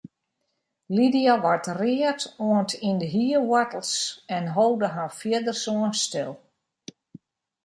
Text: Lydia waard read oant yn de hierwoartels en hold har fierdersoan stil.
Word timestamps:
Lydia 0.95 1.33
waard 1.43 1.65
read 1.81 2.21
oant 2.47 2.71
yn 2.87 2.97
de 3.01 3.09
hierwoartels 3.15 3.91
en 4.37 4.43
hold 4.55 4.81
har 4.93 5.11
fierdersoan 5.19 5.93
stil. 6.05 6.31